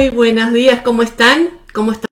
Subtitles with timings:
[0.00, 1.50] Muy buenos días, ¿cómo están?
[1.74, 2.08] ¿Cómo están?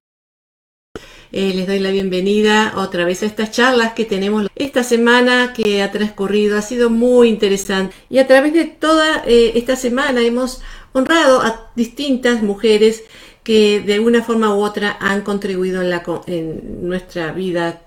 [1.33, 5.83] Eh, les doy la bienvenida otra vez a estas charlas que tenemos esta semana que
[5.83, 6.59] ha transcurrido.
[6.59, 7.97] Ha sido muy interesante.
[8.11, 10.61] Y a través de toda eh, esta semana hemos
[10.93, 13.05] honrado a distintas mujeres
[13.43, 15.81] que de una forma u otra han contribuido
[16.27, 17.81] en, nuestra vida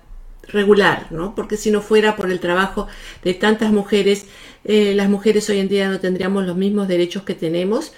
[0.48, 1.36] regular, ¿no?
[1.36, 2.88] Porque si no fuera por el trabajo
[3.22, 4.26] de tantas mujeres,
[4.64, 7.92] eh, las mujeres hoy en día no tendríamos los mismos derechos que tenemos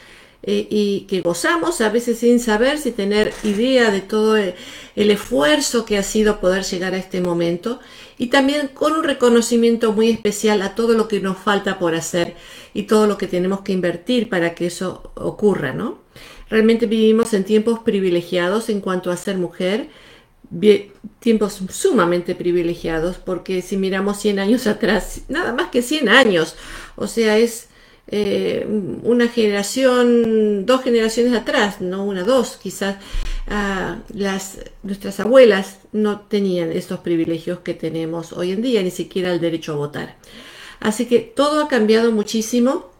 [0.46, 4.54] eh, y que gozamos a veces sin saber, sin tener idea de todo el,
[4.94, 7.80] esfuerzo que ha sido poder llegar a este momento
[8.18, 12.36] y también con un reconocimiento muy especial a todo lo que nos falta por hacer
[12.74, 15.98] y todo lo que tenemos que invertir para que eso ocurra, ¿no?
[16.50, 19.88] Realmente vivimos en tiempos privilegiados en cuanto a ser mujer,
[21.20, 26.54] tiempos sumamente privilegiados, porque si miramos 100 años atrás, nada más que 100 años,
[26.96, 27.68] o sea, es
[28.06, 28.66] eh,
[29.02, 32.96] una generación, dos generaciones atrás, no una, dos, quizás
[33.48, 39.32] ah, las, nuestras abuelas no tenían estos privilegios que tenemos hoy en día, ni siquiera
[39.32, 40.16] el derecho a votar.
[40.80, 42.90] Así que todo ha cambiado muchísimo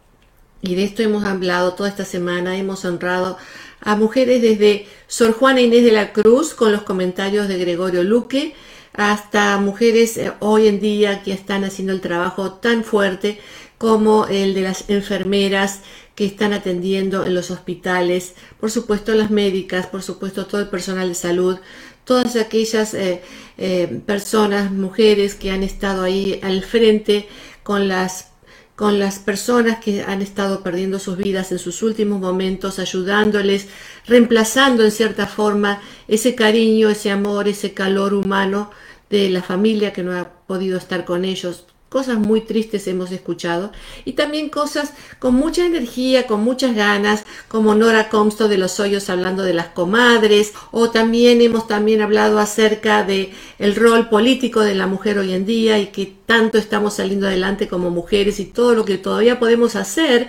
[0.63, 3.37] y de esto hemos hablado toda esta semana, hemos honrado
[3.83, 8.55] a mujeres desde Sor Juana Inés de la Cruz con los comentarios de Gregorio Luque,
[8.95, 13.39] hasta mujeres eh, hoy en día que están haciendo el trabajo tan fuerte
[13.85, 15.81] como el de las enfermeras
[16.15, 21.11] que están atendiendo en los hospitales, por supuesto las médicas, por supuesto todo el personal
[21.11, 21.59] de salud,
[22.05, 23.21] todas aquellas eh,
[23.59, 27.29] eh, personas, mujeres que han estado ahí al frente
[27.63, 28.31] con las
[28.75, 33.69] con las personas que han estado perdiendo sus vidas en sus últimos momentos, ayudándoles,
[34.07, 38.71] reemplazando en cierta forma ese cariño, ese amor, ese calor humano
[39.11, 43.71] de la familia que no ha podido estar con ellos, cosas muy tristes hemos escuchado
[44.05, 49.09] y también cosas con mucha energía, con muchas ganas, como Nora Comstock de los Hoyos
[49.11, 54.75] hablando de las comadres o también hemos también hablado acerca de el rol político de
[54.75, 58.75] la mujer hoy en día y que tanto estamos saliendo adelante como mujeres y todo
[58.75, 60.29] lo que todavía podemos hacer.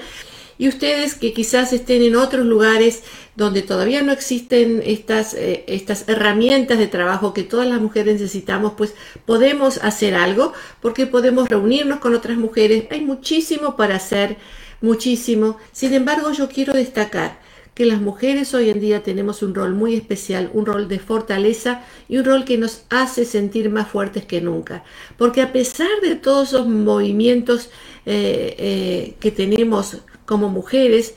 [0.59, 3.01] Y ustedes que quizás estén en otros lugares
[3.35, 8.73] donde todavía no existen estas, eh, estas herramientas de trabajo que todas las mujeres necesitamos,
[8.77, 8.93] pues
[9.25, 12.85] podemos hacer algo porque podemos reunirnos con otras mujeres.
[12.91, 14.37] Hay muchísimo para hacer,
[14.81, 15.57] muchísimo.
[15.71, 17.39] Sin embargo, yo quiero destacar
[17.73, 21.83] que las mujeres hoy en día tenemos un rol muy especial, un rol de fortaleza
[22.07, 24.85] y un rol que nos hace sentir más fuertes que nunca.
[25.17, 27.69] Porque a pesar de todos esos movimientos
[28.05, 31.15] eh, eh, que tenemos como mujeres,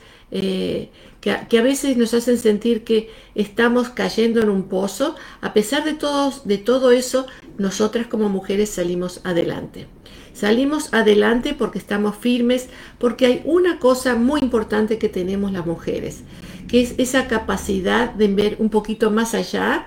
[1.21, 5.97] que, a veces nos hacen sentir que estamos cayendo en un pozo, a pesar de,
[6.45, 9.87] de todo eso, nosotras como mujeres salimos adelante.
[10.33, 16.21] Salimos adelante porque estamos firmes, porque hay una cosa muy importante que tenemos las mujeres,
[16.69, 19.85] que es esa capacidad de ver un poquito más allá,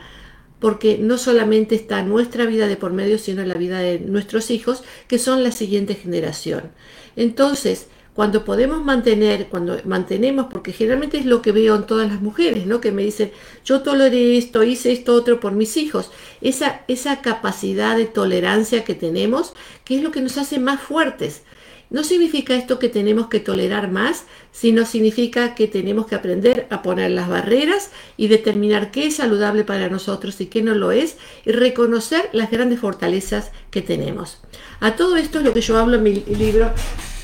[0.59, 4.85] porque no solamente está nuestra vida de por medio, sino la vida de nuestros hijos,
[5.09, 6.71] que son la siguiente generación.
[7.17, 12.21] Entonces, cuando podemos mantener, cuando mantenemos, porque generalmente es lo que veo en todas las
[12.21, 12.81] mujeres, ¿no?
[12.81, 13.33] Que me dicen,
[13.65, 16.11] yo toleré esto, hice esto otro por mis hijos.
[16.43, 21.43] Esa, esa capacidad de tolerancia que tenemos, que es lo que nos hace más fuertes.
[21.89, 26.81] No significa esto que tenemos que tolerar más, sino significa que tenemos que aprender a
[26.81, 31.17] poner las barreras y determinar qué es saludable para nosotros y qué no lo es,
[31.45, 34.39] y reconocer las grandes fortalezas que tenemos.
[34.81, 36.73] A todo esto es lo que yo hablo en mi libro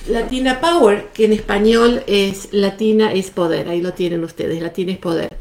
[0.08, 4.98] Latina Power, que en español es Latina es poder, ahí lo tienen ustedes, Latina es
[4.98, 5.36] poder.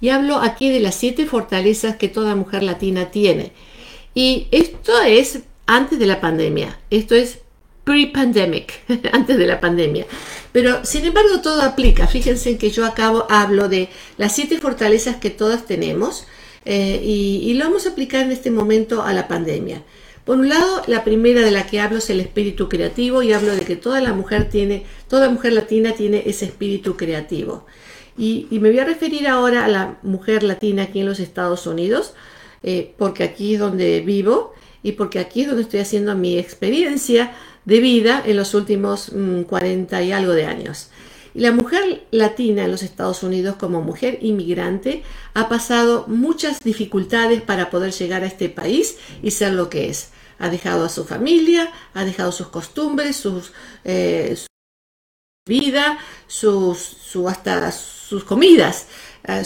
[0.00, 3.52] Y hablo aquí de las siete fortalezas que toda mujer latina tiene.
[4.14, 7.40] Y esto es antes de la pandemia, esto es
[7.84, 8.74] pre-pandemic,
[9.12, 10.06] antes de la pandemia.
[10.52, 12.06] Pero sin embargo todo aplica.
[12.06, 16.26] Fíjense que yo acabo, hablo de las siete fortalezas que todas tenemos
[16.64, 19.82] eh, y, y lo vamos a aplicar en este momento a la pandemia.
[20.28, 23.56] Por un lado, la primera de la que hablo es el espíritu creativo y hablo
[23.56, 27.64] de que toda la mujer tiene, toda mujer latina tiene ese espíritu creativo.
[28.18, 32.12] Y, me voy a referir ahora a la mujer latina aquí en los Estados Unidos,
[32.62, 34.52] eh, porque aquí es donde vivo
[34.82, 37.32] y porque aquí es donde estoy haciendo mi experiencia
[37.64, 39.10] de vida en los últimos
[39.46, 40.90] 40 mm, y algo de años.
[41.34, 47.40] Y la mujer latina en los Estados Unidos como mujer inmigrante ha pasado muchas dificultades
[47.40, 51.04] para poder llegar a este país y ser lo que es ha dejado a su
[51.04, 53.22] familia, ha dejado sus costumbres,
[53.84, 54.46] eh, su
[55.46, 56.96] vida, sus,
[57.26, 58.86] hasta sus comidas.
[59.26, 59.42] Ha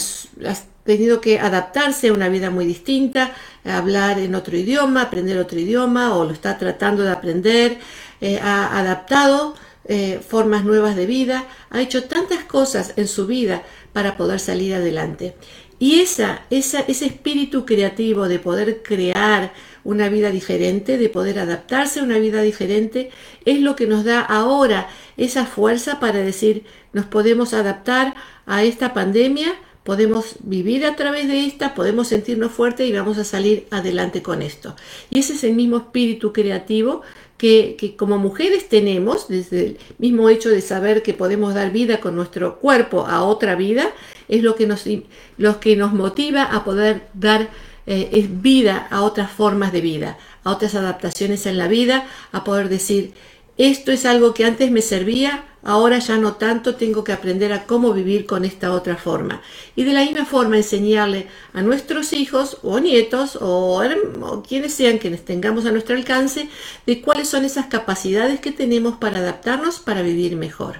[0.85, 3.33] tenido que adaptarse a una vida muy distinta,
[3.65, 7.79] hablar en otro idioma, aprender otro idioma o lo está tratando de aprender.
[8.21, 9.55] Eh, ha adaptado
[9.85, 14.75] eh, formas nuevas de vida, ha hecho tantas cosas en su vida para poder salir
[14.75, 15.35] adelante.
[15.81, 19.53] Y esa, esa, ese espíritu creativo de poder crear
[19.84, 23.11] una vida diferente, de poder adaptarse a una vida diferente,
[23.44, 28.14] es lo que nos da ahora esa fuerza para decir, nos podemos adaptar
[28.46, 33.25] a esta pandemia, podemos vivir a través de esta, podemos sentirnos fuertes y vamos a
[33.25, 34.76] salir adelante con esto.
[35.11, 37.02] Y ese es el mismo espíritu creativo
[37.43, 42.14] que, como mujeres tenemos, desde el mismo hecho de saber que podemos dar vida con
[42.14, 43.93] nuestro cuerpo a otra vida,
[44.28, 44.85] es lo que nos,
[45.38, 47.50] lo que nos motiva a poder dar
[47.87, 52.69] eh, vida a otras formas de vida, a otras adaptaciones en la vida, a poder
[52.69, 53.14] decir,
[53.58, 57.64] esto es algo que antes me servía, ahora ya no tanto, tengo que aprender a
[57.64, 59.43] cómo vivir con esta otra forma.
[59.76, 63.82] Y de la misma forma enseñarle a nuestros hijos o nietos o,
[64.23, 66.49] o quienes sean quienes tengamos a nuestro alcance
[66.87, 70.78] de cuáles son esas capacidades que tenemos para adaptarnos para vivir mejor.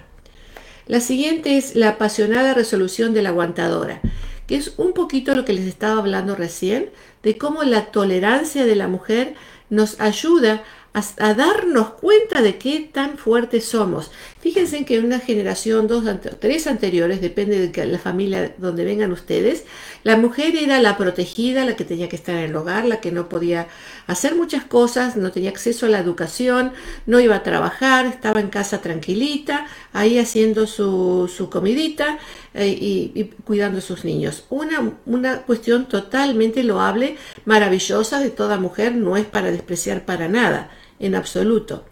[0.87, 4.01] La siguiente es la apasionada resolución de la aguantadora,
[4.47, 6.91] que es un poquito lo que les estaba hablando recién,
[7.23, 9.35] de cómo la tolerancia de la mujer
[9.71, 10.63] nos ayuda
[10.93, 14.11] a, darnos cuenta de qué tan fuertes somos.
[14.43, 16.05] Fíjense que en una generación, dos,
[16.41, 19.63] tres anteriores, depende de la familia donde vengan ustedes,
[20.03, 23.13] la mujer era la protegida, la que tenía que estar en el hogar, la que
[23.13, 23.69] no podía
[24.09, 26.73] hacer muchas cosas, no tenía acceso a la educación,
[27.07, 32.19] no iba a trabajar, estaba en casa tranquilita, ahí haciendo su, su comidita
[32.53, 34.45] eh, y, y, cuidando a sus niños.
[34.51, 40.69] Una, una cuestión totalmente loable, maravillosa de toda mujer, no es para despreciar para nada
[40.99, 41.85] en absoluto.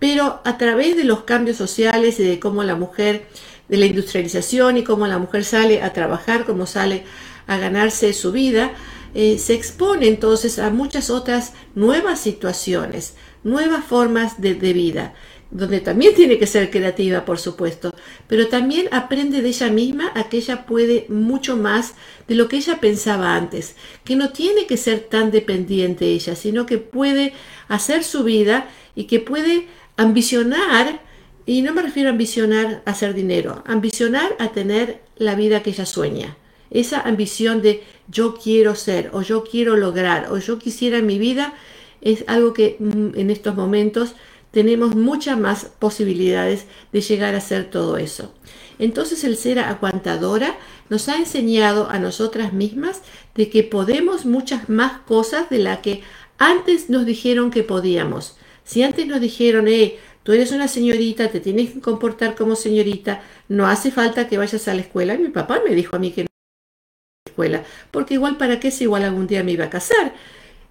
[0.00, 3.26] Pero a través de los cambios sociales y de cómo la mujer,
[3.68, 7.04] de la industrialización y cómo la mujer sale a trabajar, cómo sale
[7.46, 8.72] a ganarse su vida,
[9.14, 13.14] eh, se expone entonces a muchas otras nuevas situaciones,
[13.44, 15.14] nuevas formas de, de vida,
[15.50, 17.92] donde también tiene que ser creativa, por supuesto,
[18.28, 21.94] pero también aprende de ella misma a que ella puede mucho más
[22.28, 23.74] de lo que ella pensaba antes,
[24.04, 27.32] que no tiene que ser tan dependiente ella, sino que puede
[27.68, 29.66] hacer su vida y que puede
[30.00, 31.02] ambicionar,
[31.44, 35.70] y no me refiero a ambicionar a hacer dinero, ambicionar a tener la vida que
[35.70, 36.38] ella sueña.
[36.70, 41.18] Esa ambición de yo quiero ser o yo quiero lograr o yo quisiera en mi
[41.18, 41.52] vida
[42.00, 44.14] es algo que mm, en estos momentos
[44.52, 48.32] tenemos muchas más posibilidades de llegar a hacer todo eso.
[48.78, 50.56] Entonces el ser aguantadora
[50.88, 53.02] nos ha enseñado a nosotras mismas
[53.34, 56.02] de que podemos muchas más cosas de las que
[56.38, 58.38] antes nos dijeron que podíamos.
[58.70, 63.20] Si antes nos dijeron, eh, tú eres una señorita, te tienes que comportar como señorita,
[63.48, 65.14] no hace falta que vayas a la escuela.
[65.14, 68.60] Y mi papá me dijo a mí que no a la escuela, porque igual para
[68.60, 70.14] qué si igual algún día me iba a casar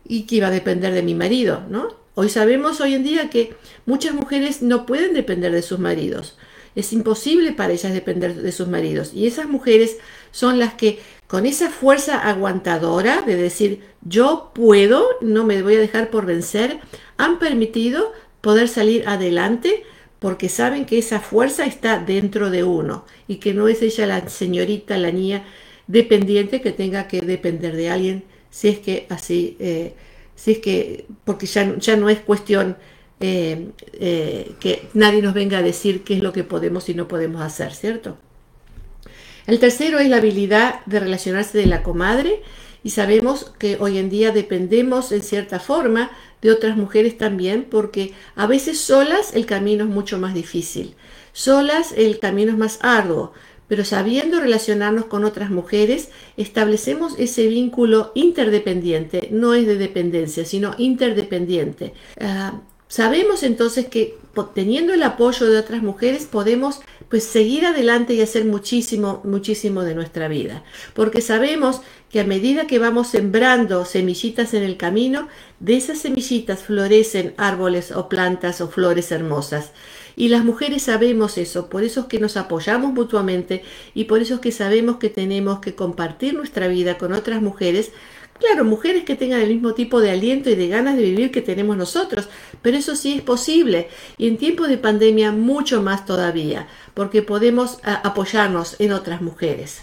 [0.05, 1.93] y que iba a depender de mi marido, ¿no?
[2.15, 3.53] Hoy sabemos hoy en día que
[3.85, 6.37] muchas mujeres no pueden depender de sus maridos.
[6.75, 9.11] Es imposible para ellas depender de sus maridos.
[9.13, 9.97] Y esas mujeres
[10.31, 10.99] son las que
[11.29, 16.79] con esa fuerza aguantadora de decir yo puedo, no me voy a dejar por vencer,
[17.17, 19.83] han permitido poder salir adelante
[20.17, 24.27] porque saben que esa fuerza está dentro de uno y que no es ella la
[24.27, 25.45] señorita, la niña
[25.85, 29.93] dependiente que tenga que depender de alguien si es que así, eh,
[30.33, 32.75] si es que, porque ya, ya no es cuestión
[33.19, 37.07] eh, eh, que nadie nos venga a decir qué es lo que podemos y no
[37.07, 38.17] podemos hacer, ¿cierto?
[39.49, 42.43] El tercero es la habilidad de relacionarse de la comadre
[42.83, 46.11] y sabemos que hoy en día dependemos en cierta forma
[46.43, 50.93] de otras mujeres también porque a veces solas el camino es mucho más difícil,
[51.33, 53.33] solas el camino es más arduo,
[53.67, 60.75] pero sabiendo relacionarnos con otras mujeres, establecemos ese vínculo interdependiente, no es de dependencia, sino
[60.77, 61.93] interdependiente.
[62.21, 62.59] Uh,
[62.89, 64.17] sabemos entonces que
[64.53, 69.95] teniendo el apoyo de otras mujeres podemos pues seguir adelante y hacer muchísimo, muchísimo de
[69.95, 70.63] nuestra vida.
[70.93, 75.27] Porque sabemos que a medida que vamos sembrando semillitas en el camino,
[75.59, 79.71] de esas semillitas florecen árboles o plantas o flores hermosas.
[80.15, 84.35] Y las mujeres sabemos eso, por eso es que nos apoyamos mutuamente y por eso
[84.35, 87.91] es que sabemos que tenemos que compartir nuestra vida con otras mujeres
[88.39, 91.41] Claro, mujeres que tengan el mismo tipo de aliento y de ganas de vivir que
[91.41, 92.29] tenemos nosotros,
[92.61, 97.79] pero eso sí es posible y en tiempos de pandemia mucho más todavía, porque podemos
[97.83, 99.81] apoyarnos en otras mujeres.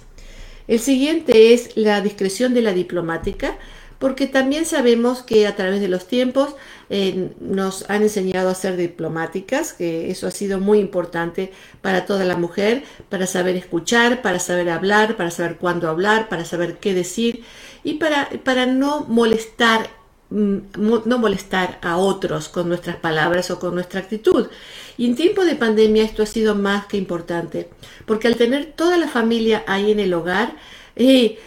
[0.68, 3.58] El siguiente es la discreción de la diplomática,
[3.98, 6.54] porque también sabemos que a través de los tiempos
[6.90, 12.24] eh, nos han enseñado a ser diplomáticas, que eso ha sido muy importante para toda
[12.24, 16.94] la mujer, para saber escuchar, para saber hablar, para saber cuándo hablar, para saber qué
[16.94, 17.42] decir
[17.84, 19.88] y para, para no molestar
[20.30, 24.48] mm, no molestar a otros con nuestras palabras o con nuestra actitud.
[24.98, 27.68] Y en tiempo de pandemia esto ha sido más que importante,
[28.06, 30.56] porque al tener toda la familia ahí en el hogar,
[30.96, 31.38] eh,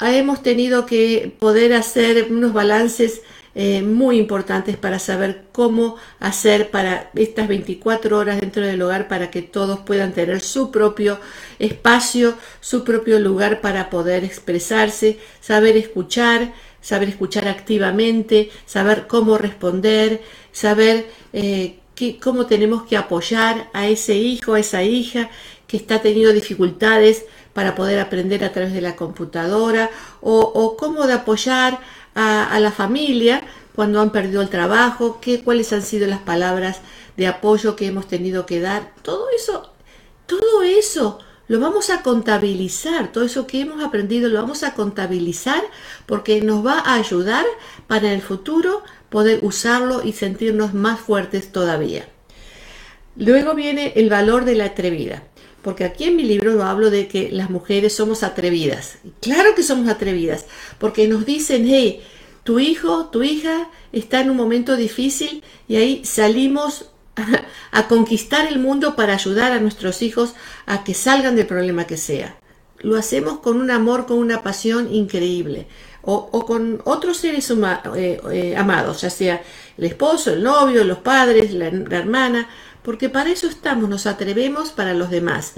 [0.00, 3.22] hemos tenido que poder hacer unos balances
[3.56, 9.30] eh, muy importantes para saber cómo hacer para estas 24 horas dentro del hogar para
[9.30, 11.20] que todos puedan tener su propio
[11.60, 20.20] espacio, su propio lugar para poder expresarse, saber escuchar, saber escuchar activamente, saber cómo responder,
[20.50, 21.76] saber eh,
[22.20, 25.30] cómo tenemos que apoyar a ese hijo, a esa hija
[25.68, 27.24] que está teniendo dificultades
[27.54, 31.80] para poder aprender a través de la computadora o cómo de apoyar
[32.14, 33.42] a, la familia
[33.74, 36.78] cuando han perdido el trabajo, qué, cuáles han sido las palabras
[37.16, 38.92] de apoyo que hemos tenido que dar.
[39.02, 39.72] Todo eso,
[40.26, 41.18] todo eso
[41.48, 45.62] lo vamos a contabilizar, todo eso que hemos aprendido lo vamos a contabilizar
[46.06, 47.44] porque nos va a ayudar
[47.86, 52.08] para en el futuro poder usarlo y sentirnos más fuertes todavía.
[53.16, 55.22] Luego viene el valor de la atrevida,
[55.64, 58.98] porque aquí en mi libro lo hablo de que las mujeres somos atrevidas.
[59.20, 60.44] Claro que somos atrevidas,
[60.78, 62.02] porque nos dicen, hey,
[62.44, 66.90] tu hijo, tu hija está en un momento difícil y ahí salimos
[67.72, 70.34] a, conquistar el mundo para ayudar a nuestros hijos
[70.66, 72.36] a que salgan del problema que sea.
[72.80, 75.66] Lo hacemos con un amor, con una pasión increíble.
[76.06, 79.42] O, con otros seres eh, eh, amados, ya sea
[79.78, 82.46] el esposo, el novio, los padres, la hermana,
[82.84, 85.54] porque para eso estamos, nos atrevemos para los demás.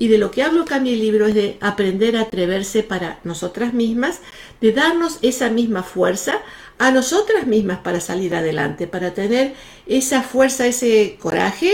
[0.00, 3.20] Y de lo que hablo acá en mi libro es de aprender a atreverse para
[3.22, 4.20] nosotras mismas,
[4.60, 6.40] de darnos esa misma fuerza
[6.78, 9.54] a nosotras mismas para salir adelante, para tener
[9.86, 11.72] esa fuerza, ese coraje,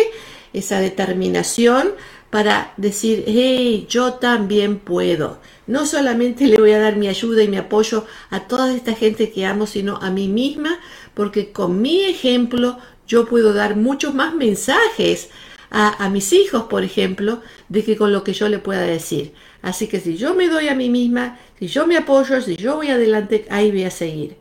[0.52, 1.95] esa determinación
[2.30, 5.40] para decir, hey, yo también puedo.
[5.66, 9.33] No solamente le voy a dar mi ayuda y mi apoyo a toda esta gente
[9.33, 10.78] que amo, sino a mí misma,
[11.14, 12.78] porque con mi ejemplo
[13.11, 15.31] yo puedo dar muchos más mensajes
[15.69, 19.35] a, mis hijos, por ejemplo, de que con lo que yo le pueda decir.
[19.62, 22.76] Así que si yo me doy a mí misma, si yo me apoyo, si yo
[22.76, 24.37] voy adelante, ahí voy a seguir.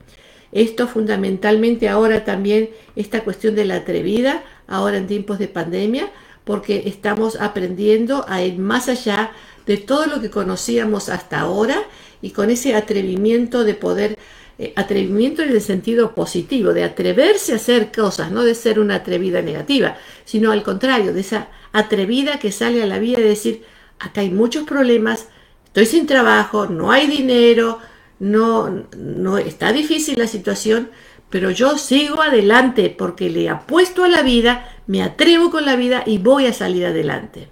[0.51, 6.11] Esto fundamentalmente ahora también, esta cuestión de la atrevida, ahora en tiempos de pandemia,
[6.43, 9.31] porque estamos aprendiendo a ir más allá
[9.65, 11.83] de todo lo que conocíamos hasta ahora
[12.21, 14.17] y con ese atrevimiento de poder
[14.61, 18.95] eh, atrevimiento en el sentido positivo, de atreverse a hacer cosas, no de ser una
[18.95, 23.63] atrevida negativa, sino al contrario, de esa atrevida que sale a la vida y decir,
[23.99, 25.27] acá hay muchos problemas,
[25.63, 27.79] estoy sin trabajo, no hay dinero,
[28.19, 30.89] no, no está difícil la situación,
[31.29, 36.03] pero yo sigo adelante porque le apuesto a la vida, me atrevo con la vida
[36.05, 37.47] y voy a salir adelante.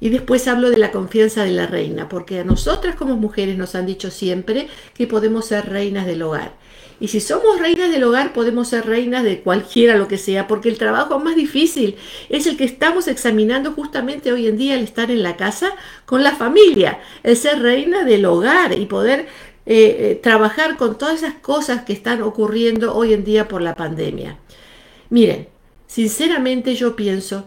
[0.00, 3.74] Y después hablo de la confianza de la reina, porque a nosotras como mujeres nos
[3.74, 6.52] han dicho siempre que podemos ser reinas del hogar.
[7.00, 10.68] Y si somos reinas del hogar, podemos ser reinas de cualquiera lo que sea, porque
[10.68, 11.96] el trabajo más difícil
[12.28, 15.72] es el que estamos examinando justamente hoy en día, el estar en la casa
[16.06, 19.26] con la familia, el ser reina del hogar y poder
[19.66, 23.74] eh, eh, trabajar con todas esas cosas que están ocurriendo hoy en día por la
[23.74, 24.38] pandemia.
[25.10, 25.48] Miren,
[25.86, 27.46] sinceramente yo pienso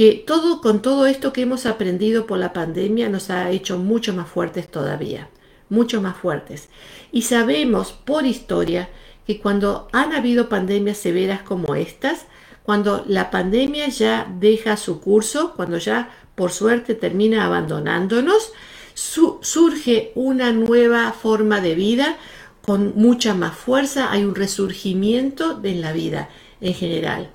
[0.00, 4.14] que todo con todo esto que hemos aprendido por la pandemia nos ha hecho mucho
[4.14, 5.28] más fuertes todavía,
[5.68, 6.70] mucho más fuertes.
[7.12, 8.88] Y sabemos por historia
[9.26, 12.24] que cuando han habido pandemias severas como estas,
[12.62, 18.54] cuando la pandemia ya deja su curso, cuando ya por suerte termina abandonándonos,
[18.94, 22.16] surge una nueva forma de vida
[22.62, 26.30] con mucha más fuerza, hay un resurgimiento en la vida
[26.62, 27.28] en general.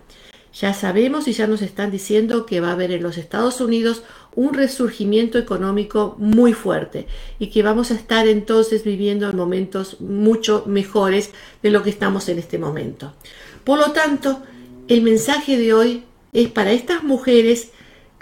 [0.59, 4.03] Ya sabemos y ya nos están diciendo que va a haber en los Estados Unidos
[4.35, 7.07] un resurgimiento económico muy fuerte
[7.39, 11.31] y que vamos a estar entonces viviendo momentos mucho mejores
[11.61, 13.13] de lo que estamos en este momento.
[13.65, 14.43] Por lo tanto,
[14.87, 17.71] el mensaje de hoy es para estas mujeres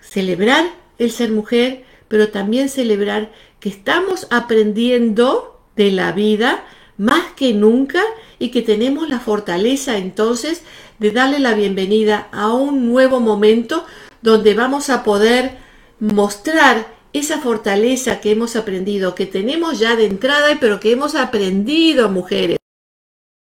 [0.01, 0.65] celebrar
[0.97, 6.65] el ser mujer, pero también celebrar que estamos aprendiendo de la vida
[6.97, 8.01] más que nunca
[8.39, 10.63] y que tenemos la fortaleza entonces
[10.99, 13.85] de darle la bienvenida a un nuevo momento
[14.21, 15.57] donde vamos a poder
[15.99, 22.09] mostrar esa fortaleza que hemos aprendido, que tenemos ya de entrada, pero que hemos aprendido,
[22.09, 22.57] mujeres.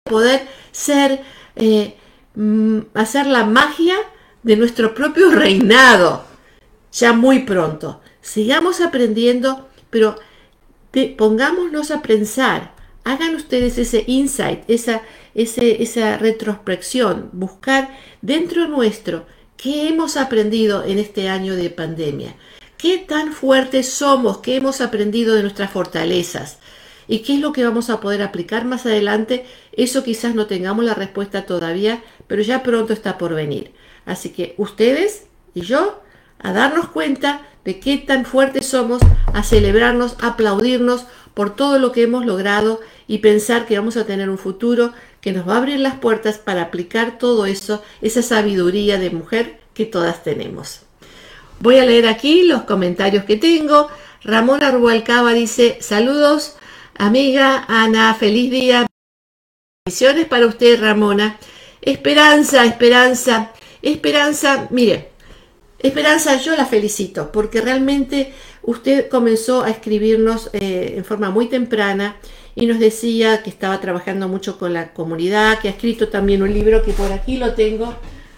[0.03, 1.21] Poder ser,
[1.55, 1.95] eh,
[2.35, 3.95] mm, hacer la magia
[4.43, 6.25] de nuestro propio reinado,
[6.91, 8.01] ya muy pronto.
[8.21, 10.15] Sigamos aprendiendo, pero
[11.17, 12.72] pongámonos a pensar
[13.03, 15.01] hagan ustedes ese insight, esa,
[15.33, 19.25] esa retrospección, buscar dentro nuestro
[19.57, 22.35] qué hemos aprendido en este año de pandemia,
[22.77, 26.59] qué tan fuertes somos, qué hemos aprendido de nuestras fortalezas.
[27.05, 29.45] ¿Y qué es lo que vamos a poder aplicar más adelante?
[29.73, 33.73] Eso quizás no tengamos la respuesta todavía, pero ya pronto está por venir.
[34.05, 36.01] Así que ustedes y yo
[36.39, 39.01] a darnos cuenta de qué tan fuertes somos,
[39.33, 44.05] a celebrarnos, a aplaudirnos por todo lo que hemos logrado y pensar que vamos a
[44.05, 48.21] tener un futuro que nos va a abrir las puertas para aplicar todo eso, esa
[48.21, 50.81] sabiduría de mujer que todas tenemos.
[51.59, 53.87] Voy a leer aquí los comentarios que tengo.
[54.23, 56.57] Ramón Arbualcaba dice, saludos
[56.97, 58.87] amiga Ana, feliz día.
[59.85, 61.37] Bendiciones para usted, Ramona.
[61.81, 65.09] Esperanza, esperanza, esperanza, mire,
[65.79, 72.17] esperanza, yo la felicito porque realmente usted comenzó a escribirnos eh, en forma muy temprana
[72.55, 76.53] y nos decía que estaba trabajando mucho con la comunidad, que ha escrito también un
[76.53, 77.93] libro que por aquí lo tengo,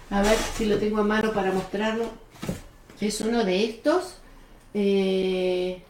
[0.10, 2.06] a ver si lo tengo a mano para mostrarlo.
[3.02, 4.18] Es uno de estos.
[4.74, 5.82] Eh,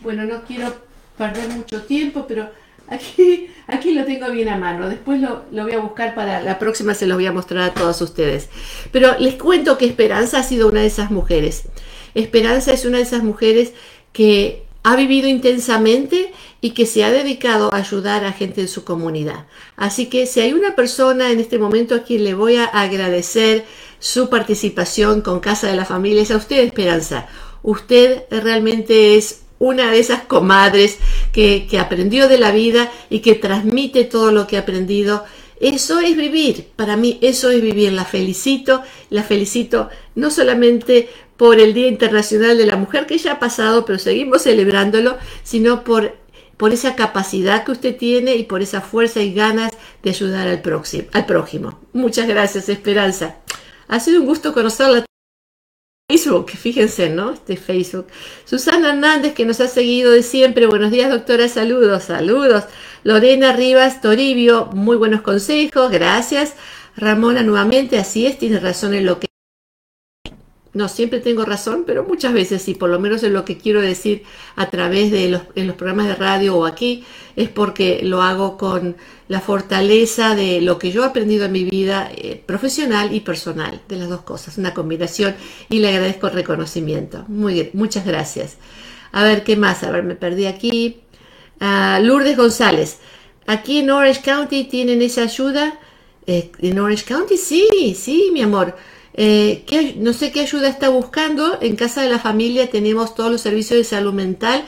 [0.00, 0.74] bueno, no quiero
[1.16, 2.50] perder mucho tiempo, pero
[2.88, 4.88] aquí, lo tengo bien a mano.
[4.88, 7.74] Después lo, lo, voy a buscar para la próxima, se los voy a mostrar a
[7.74, 8.48] todos ustedes.
[8.92, 11.64] Pero les cuento que Esperanza ha sido una de esas mujeres.
[12.14, 13.72] Esperanza es una de esas mujeres
[14.12, 18.84] que ha vivido intensamente y que se ha dedicado a ayudar a gente en su
[18.84, 19.46] comunidad.
[19.76, 23.64] Así que si hay una persona en este momento a quien le voy a agradecer
[23.98, 27.26] su participación con Casa de la Familia, es a usted, Esperanza.
[27.62, 30.98] Usted realmente es una de esas comadres
[31.32, 35.24] que, aprendió de la vida y que transmite todo lo que ha aprendido.
[35.58, 37.92] Eso es vivir, para mí eso es vivir.
[37.92, 43.32] La felicito, la felicito no solamente por el Día Internacional de la Mujer que ya
[43.32, 46.14] ha pasado, pero seguimos celebrándolo, sino por,
[46.58, 50.60] por esa capacidad que usted tiene y por esa fuerza y ganas de ayudar al
[50.60, 51.08] próximo.
[51.12, 51.80] Al prójimo.
[51.94, 53.36] Muchas gracias, Esperanza.
[53.88, 55.06] Ha sido un gusto conocerla.
[56.10, 57.30] Facebook, fíjense, ¿no?
[57.30, 58.08] Este Facebook.
[58.44, 60.66] Susana Hernández, que nos ha seguido de siempre.
[60.66, 61.48] Buenos días, doctora.
[61.48, 62.64] Saludos, saludos.
[63.04, 65.90] Lorena Rivas Toribio, muy buenos consejos.
[65.90, 66.56] Gracias.
[66.94, 69.28] Ramona, nuevamente, así es, tiene razón en lo que
[70.74, 73.80] no siempre tengo razón, pero muchas veces sí, por lo menos en lo que quiero
[73.80, 74.24] decir
[74.56, 77.04] a través de los, en los programas de radio o aquí,
[77.36, 78.96] es porque lo hago con
[79.28, 83.80] la fortaleza de lo que yo he aprendido en mi vida eh, profesional y personal,
[83.88, 85.34] de las dos cosas, una combinación
[85.70, 87.24] y le agradezco el reconocimiento.
[87.28, 88.56] Muy, muchas gracias.
[89.12, 89.82] A ver, ¿qué más?
[89.82, 91.00] A ver, me perdí aquí.
[91.60, 92.98] Ah, Lourdes González.
[93.46, 95.78] Aquí en Orange County tienen esa ayuda.
[96.26, 98.76] Eh, en Orange County, sí, sí, mi amor.
[99.16, 101.58] Eh, no sé qué ayuda está buscando.
[101.60, 104.64] En Casa de la Familia tenemos todos los servicios de salud mental.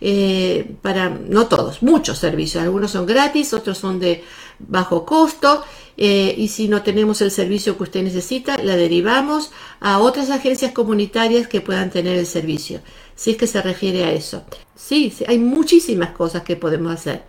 [0.00, 2.62] Eh, para, no todos, muchos servicios.
[2.62, 4.24] Algunos son gratis, otros son de
[4.58, 5.62] bajo costo.
[5.96, 10.72] Eh, y si no tenemos el servicio que usted necesita, la derivamos a otras agencias
[10.72, 12.80] comunitarias que puedan tener el servicio.
[13.14, 14.44] Si es que se refiere a eso.
[14.74, 17.22] Sí, hay muchísimas cosas que podemos hacer.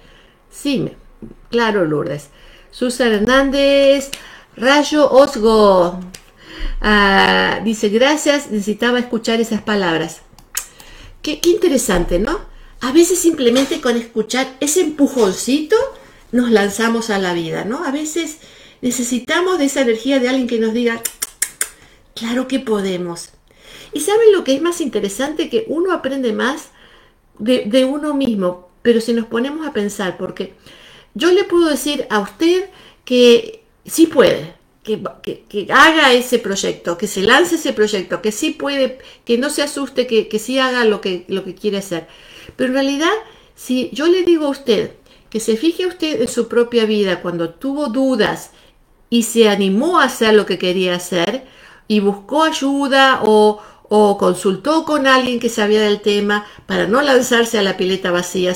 [0.50, 0.90] Sí,
[1.50, 2.30] claro, Lourdes.
[2.72, 4.10] Susan Hernández,
[4.56, 6.00] Rayo Osgo,
[6.82, 10.22] Ah, dice, gracias, necesitaba escuchar esas palabras.
[11.22, 12.40] Qué, interesante, ¿no?
[12.82, 15.76] A veces simplemente con escuchar ese empujoncito
[16.32, 17.86] nos lanzamos a la vida, ¿no?
[17.86, 18.38] A veces
[18.82, 21.02] necesitamos de esa energía de alguien que nos diga,
[22.16, 23.30] claro que podemos.
[23.94, 26.70] Y saben lo que es más interesante, que uno aprende más
[27.38, 30.54] de, uno mismo, pero si nos ponemos a pensar, porque
[31.14, 32.70] yo le puedo decir a usted
[33.06, 39.00] que sí puede, que, haga ese proyecto, que se lance ese proyecto, que sí puede,
[39.24, 42.08] que no se asuste, que, que sí haga lo que, lo que quiere hacer.
[42.56, 43.14] Pero en realidad,
[43.56, 44.92] si yo le digo a usted
[45.30, 48.52] que se fije usted en su propia vida cuando tuvo dudas
[49.10, 51.46] y se animó a hacer lo que quería hacer
[51.88, 53.62] y buscó ayuda o,
[54.18, 58.56] consultó con alguien que sabía del tema para no lanzarse a la pileta vacía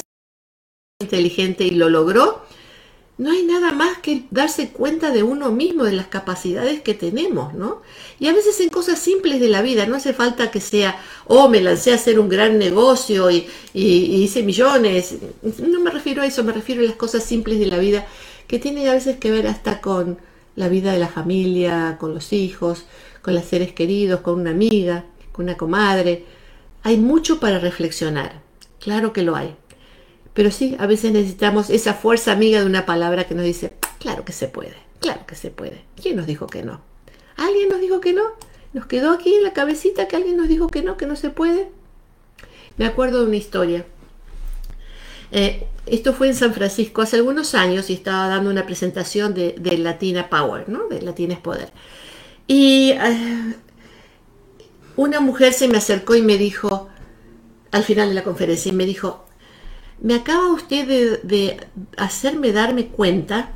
[1.02, 2.45] inteligente y lo logró,
[3.18, 7.54] no hay nada más que darse cuenta de uno mismo, de las capacidades que tenemos,
[7.54, 7.82] ¿no?
[8.20, 11.48] Y a veces en cosas simples de la vida, no hace falta que sea, oh,
[11.48, 15.16] me lancé a hacer un gran negocio y, hice millones.
[15.60, 18.06] No me refiero a eso, me refiero a las cosas simples de la vida
[18.48, 20.18] que tienen a veces que ver hasta con
[20.56, 22.86] la vida de la familia, con los hijos,
[23.22, 26.26] con los seres queridos, con una amiga, con una comadre.
[26.84, 28.42] Hay mucho para reflexionar,
[28.80, 29.56] claro que lo hay.
[30.36, 34.26] Pero sí, a veces necesitamos esa fuerza amiga de una palabra que nos dice, claro
[34.26, 35.82] que se puede, claro que se puede.
[36.00, 36.82] ¿Quién nos dijo que no?
[37.38, 38.24] ¿Alguien nos dijo que no?
[38.74, 41.30] ¿Nos quedó aquí en la cabecita que alguien nos dijo que no, que no se
[41.30, 41.70] puede?
[42.76, 43.86] Me acuerdo de una historia.
[45.32, 49.78] Eh, esto fue en San Francisco hace algunos años y estaba dando una presentación de,
[49.78, 50.90] Latina Power, ¿no?
[50.90, 51.70] De Latina es Poder.
[52.46, 53.56] Y eh,
[54.98, 56.90] una mujer se me acercó y me dijo,
[57.72, 59.25] al final de la conferencia, y me dijo,
[60.02, 63.52] me acaba usted de, hacerme darme cuenta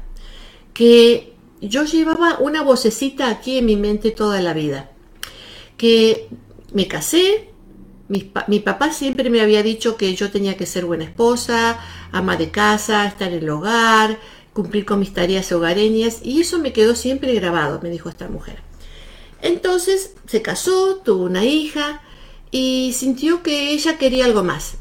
[0.74, 4.92] que yo llevaba una vocecita aquí en mi mente toda la vida.
[5.78, 6.30] Que
[6.74, 7.50] me casé,
[8.08, 11.80] mi, mi, papá siempre me había dicho que yo tenía que ser buena esposa,
[12.12, 14.20] ama de casa, estar en el hogar,
[14.54, 18.62] cumplir con mis tareas hogareñas, y eso me quedó siempre grabado, me dijo esta mujer.
[19.42, 22.02] Entonces se casó, tuvo una hija
[22.52, 24.76] y sintió que ella quería algo más.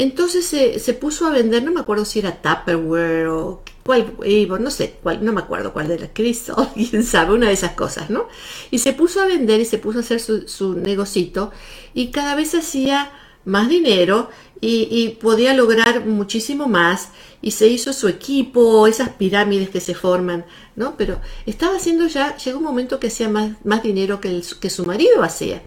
[0.00, 4.14] Entonces se, se puso a vender, no me acuerdo si era Tupperware o cuál,
[4.58, 7.72] no sé, cuál, no me acuerdo cuál de la Crystal, quién sabe, una de esas
[7.72, 8.26] cosas, ¿no?
[8.70, 11.52] Y se puso a vender y se puso a hacer su, su negocito
[11.92, 13.12] y cada vez hacía
[13.44, 14.30] más dinero
[14.62, 17.10] y, y, podía lograr muchísimo más
[17.42, 20.96] y se hizo su equipo, esas pirámides que se forman, ¿no?
[20.96, 24.70] Pero estaba haciendo ya, llegó un momento que hacía más, más dinero que, el, que
[24.70, 25.60] su marido hacía.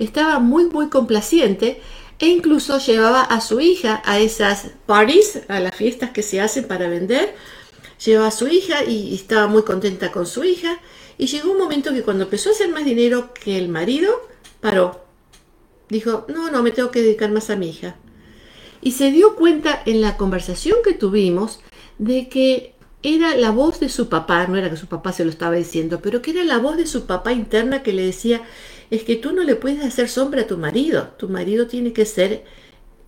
[0.00, 1.80] Estaba muy, muy complaciente
[2.18, 6.66] e incluso llevaba a su hija a esas parties, a las fiestas que se hacen
[6.66, 7.34] para vender.
[8.04, 10.78] Llevaba a su hija y estaba muy contenta con su hija.
[11.18, 14.12] Y llegó un momento que cuando empezó a hacer más dinero que el marido,
[14.60, 15.04] paró.
[15.88, 17.96] Dijo, no, no, me tengo que dedicar más a mi hija.
[18.80, 21.60] Y se dio cuenta en la conversación que tuvimos
[21.98, 25.30] de que era la voz de su papá, no era que su papá se lo
[25.30, 28.42] estaba diciendo, pero que era la voz de su papá interna que le decía,
[28.90, 32.06] es que tú no le puedes hacer sombra a tu marido, tu marido tiene que
[32.06, 32.44] ser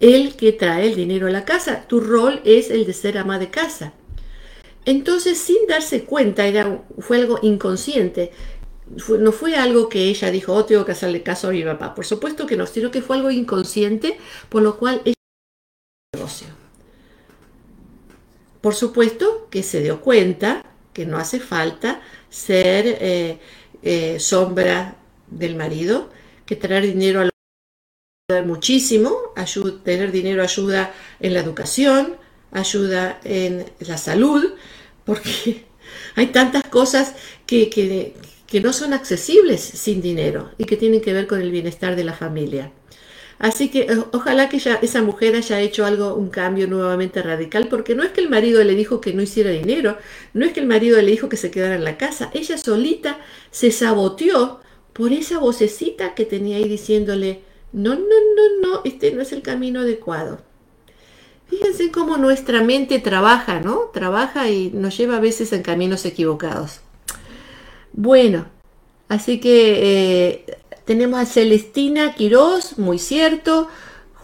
[0.01, 3.39] el que trae el dinero a la casa, tu rol es el de ser ama
[3.39, 3.93] de casa.
[4.85, 8.33] Entonces, sin darse cuenta, era, fue algo inconsciente,
[9.21, 11.95] no fue algo que ella dijo, oh, tengo que hacerle caso a mi papá.
[11.95, 14.17] Por supuesto que no, sino que fue algo inconsciente,
[14.49, 15.15] por lo cual ella
[16.15, 16.47] negocio.
[18.61, 23.39] Por supuesto que se dio cuenta que no hace falta ser eh,
[23.83, 24.97] eh, sombra
[25.31, 26.11] del marido,
[26.47, 29.17] que traer dinero ayuda muchísimo,
[29.85, 32.17] tener dinero ayuda en la educación,
[32.53, 34.53] ayuda en la salud,
[35.05, 35.65] porque
[36.15, 37.15] hay tantas cosas
[37.47, 38.15] que, que,
[38.47, 42.05] que no son accesibles sin dinero y que tienen que ver con el bienestar de
[42.05, 42.73] la familia.
[43.39, 47.95] Así que ojalá que ya esa mujer haya hecho algo, un cambio nuevamente radical, porque
[47.95, 49.97] no es que el marido le dijo que no hiciera dinero,
[50.35, 53.21] no es que el marido le dijo que se quedara en la casa, ella solita
[53.53, 54.61] se saboteó
[54.99, 59.43] por esa vocecita que tenía ahí diciéndole, no, no, no, no, este no es el
[59.43, 60.41] camino adecuado.
[61.47, 63.91] Fíjense cómo nuestra mente trabaja, ¿no?
[63.95, 66.81] Trabaja y nos lleva a veces en caminos equivocados.
[67.93, 68.47] Bueno,
[69.09, 73.69] así que eh, tenemos a Celestina Quiroz, muy cierto.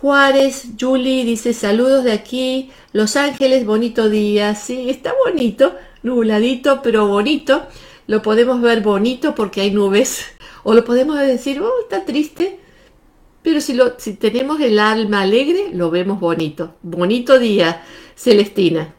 [0.00, 4.56] Juárez, Julie dice saludos de aquí, Los Ángeles, bonito día.
[4.56, 7.62] Sí, está bonito, nubladito, pero bonito.
[8.08, 10.33] Lo podemos ver bonito porque hay nubes.
[10.64, 12.58] O lo podemos decir, oh, está triste.
[13.42, 16.74] Pero si, lo, si tenemos el alma alegre, lo vemos bonito.
[16.82, 17.82] Bonito día,
[18.16, 18.94] Celestina.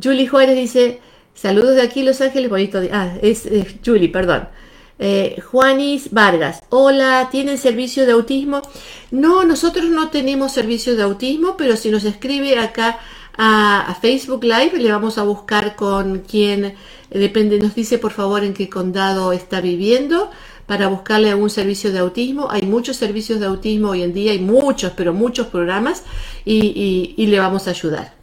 [0.00, 1.00] Julie Juárez dice,
[1.34, 2.90] saludos de aquí, Los Ángeles, bonito día.
[2.94, 3.48] Ah, es,
[3.84, 4.48] Julie, perdón.
[4.98, 8.62] Eh, Juanis Vargas, hola, ¿tienen servicio de autismo?
[9.10, 12.98] No, nosotros no tenemos servicio de autismo, pero si nos escribe acá
[13.36, 16.76] a, Facebook Live, le vamos a buscar con quién,
[17.10, 20.30] depende, nos dice por favor en qué condado está viviendo
[20.66, 22.48] para buscarle algún servicio de autismo.
[22.50, 26.02] Hay muchos servicios de autismo hoy en día, hay muchos, pero muchos programas
[26.44, 28.14] y, le vamos a ayudar.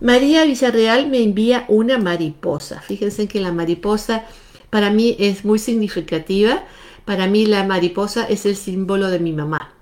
[0.00, 2.80] María Villarreal me envía una mariposa.
[2.80, 4.24] Fíjense que la mariposa
[4.70, 6.64] para mí es muy significativa.
[7.04, 9.72] Para mí la mariposa es el símbolo de mi mamá.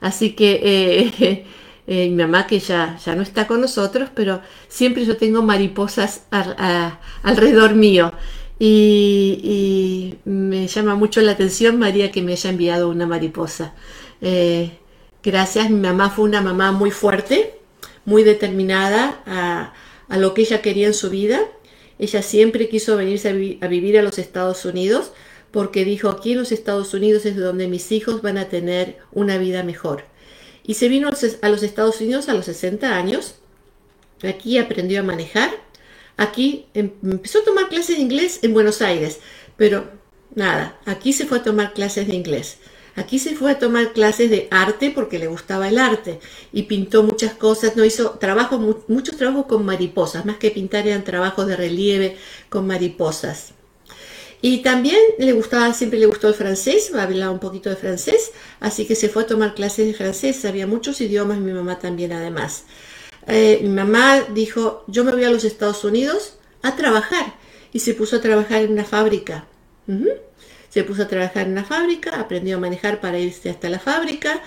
[0.00, 1.46] Así que eh,
[1.86, 6.24] eh, mi mamá que ya, ya no está con nosotros, pero siempre yo tengo mariposas
[7.22, 8.12] alrededor mío.
[8.58, 13.74] Y, me llama mucho la atención María que me haya enviado una mariposa.
[14.20, 14.70] Eh,
[15.22, 17.58] gracias, mi mamá fue una mamá muy fuerte,
[18.04, 19.74] muy determinada a,
[20.08, 21.40] a lo que ella quería en su vida
[21.98, 25.12] ella siempre quiso venirse a, a, vivir a los Estados Unidos
[25.50, 29.38] porque dijo, aquí en los Estados Unidos es donde mis hijos van a tener una
[29.38, 30.04] vida mejor.
[30.64, 33.36] Y se vino a los Estados Unidos a los 60 años.
[34.22, 35.50] Aquí aprendió a manejar.
[36.16, 39.18] Aquí em, empezó a tomar clases de inglés en Buenos Aires.
[39.56, 39.90] Pero
[40.34, 42.58] nada, aquí se fue a tomar clases de inglés.
[42.96, 46.18] Aquí se fue a tomar clases de arte porque le gustaba el arte
[46.50, 51.04] y pintó muchas cosas, no hizo trabajo, muchos trabajos con mariposas, más que pintar eran
[51.04, 52.16] trabajos de relieve
[52.48, 53.52] con mariposas.
[54.40, 58.86] Y también le gustaba, siempre le gustó el francés, hablaba un poquito de francés, así
[58.86, 62.64] que se fue a tomar clases de francés, sabía muchos idiomas, mi mamá también además.
[63.26, 67.34] Eh, mi mamá dijo, yo me voy a los Estados Unidos a trabajar
[67.72, 69.46] y se puso a trabajar en una fábrica.
[70.68, 74.42] Se puso a trabajar en la fábrica, aprendió a manejar para irse hasta la fábrica,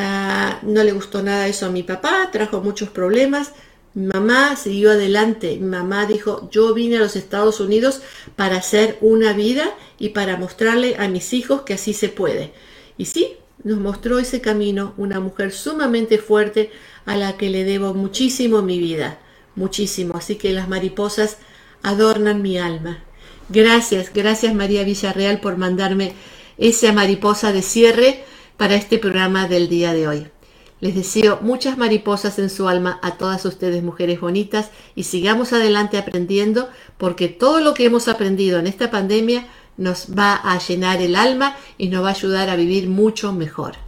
[0.00, 3.52] Ah, no le gustó nada eso a mi papá, trajo muchos problemas.
[3.94, 5.56] Mi mamá siguió adelante.
[5.60, 8.00] Mi mamá dijo, yo vine a los Estados Unidos
[8.36, 12.52] para hacer una vida y para mostrarle a mis hijos que así se puede.
[12.96, 16.70] Y sí, nos mostró ese camino, una mujer sumamente fuerte
[17.08, 19.18] a la que le debo muchísimo mi vida,
[19.56, 20.14] muchísimo.
[20.18, 21.38] Así que las mariposas
[21.82, 23.02] adornan mi alma.
[23.48, 26.12] Gracias, gracias María Villarreal por mandarme
[26.58, 28.24] esa mariposa de cierre
[28.58, 30.26] para este programa del día de hoy.
[30.80, 35.96] Les deseo muchas mariposas en su alma a todas ustedes mujeres bonitas y sigamos adelante
[35.96, 36.68] aprendiendo
[36.98, 39.46] porque todo lo que hemos aprendido en esta pandemia
[39.78, 43.87] nos va a llenar el alma y nos va a ayudar a vivir mucho mejor.